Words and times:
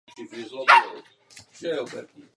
Předsedou 0.05 0.63
strany 0.63 1.03
se 1.29 1.43
stal 1.55 1.75
Leo 1.75 1.83
Pastor. 1.83 2.29